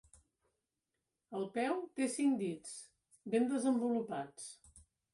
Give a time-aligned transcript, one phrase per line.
[1.41, 2.75] El peu té cinc dits,
[3.37, 4.53] ben desenvolupats.